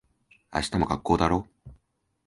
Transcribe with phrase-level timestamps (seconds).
[0.51, 1.47] 明日も学校だろ。